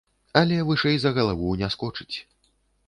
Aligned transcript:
Але 0.39 0.57
вышэй 0.69 0.97
за 1.03 1.11
галаву 1.19 1.53
не 1.61 1.71
скочыць. 1.77 2.13